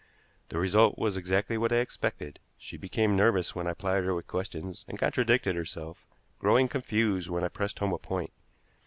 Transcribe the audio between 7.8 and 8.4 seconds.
a point.